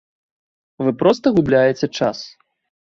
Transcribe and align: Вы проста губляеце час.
Вы 0.87 0.95
проста 1.03 1.35
губляеце 1.37 1.95
час. 2.01 2.29